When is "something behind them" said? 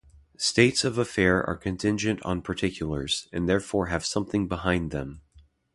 4.03-5.21